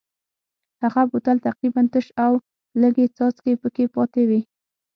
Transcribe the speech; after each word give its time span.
هغه 0.83 1.01
بوتل 1.11 1.37
تقریبا 1.47 1.81
تش 1.93 2.05
و 2.11 2.15
او 2.25 2.33
لږې 2.81 3.05
څاڅکې 3.15 3.53
پکې 3.61 3.85
پاتې 3.95 4.23
وې. 4.29 4.41